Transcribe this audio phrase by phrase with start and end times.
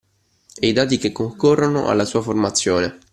[0.55, 2.97] E i dati che concorrono alla sua formazione